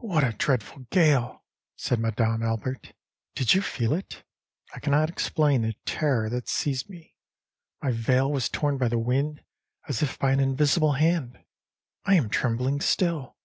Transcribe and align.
âWhat 0.00 0.26
a 0.26 0.32
dreadful 0.32 0.84
gale!â 0.88 1.40
said 1.76 2.00
Madame 2.00 2.42
Albert. 2.42 2.94
âDid 3.36 3.54
you 3.54 3.60
feel 3.60 3.92
it? 3.92 4.24
I 4.74 4.80
cannot 4.80 5.10
explain 5.10 5.60
the 5.60 5.74
terror 5.84 6.30
that 6.30 6.48
seized 6.48 6.88
me; 6.88 7.14
my 7.82 7.90
veil 7.92 8.32
was 8.32 8.48
torn 8.48 8.78
by 8.78 8.88
the 8.88 8.96
wind 8.98 9.42
as 9.86 10.02
if 10.02 10.18
by 10.18 10.32
an 10.32 10.40
invisible 10.40 10.92
hand; 10.92 11.38
I 12.06 12.14
am 12.14 12.30
trembling 12.30 12.80
still. 12.80 13.36